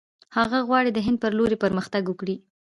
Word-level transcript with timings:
هغه 0.37 0.57
غواړي 0.67 0.89
د 0.93 0.99
هند 1.05 1.17
پر 1.23 1.31
لور 1.37 1.51
پرمختګ 1.63 2.03
وکړي. 2.07 2.35